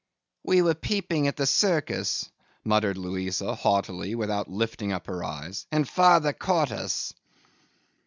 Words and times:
'We 0.43 0.63
were 0.63 0.73
peeping 0.73 1.27
at 1.27 1.35
the 1.35 1.45
circus,' 1.45 2.27
muttered 2.63 2.97
Louisa, 2.97 3.53
haughtily, 3.53 4.15
without 4.15 4.49
lifting 4.49 4.91
up 4.91 5.05
her 5.05 5.23
eyes, 5.23 5.67
'and 5.71 5.87
father 5.87 6.33
caught 6.33 6.71
us. 6.71 7.13